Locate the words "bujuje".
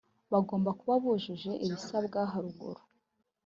1.03-1.51